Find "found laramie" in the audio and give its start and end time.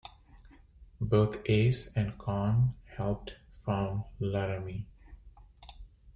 3.63-4.87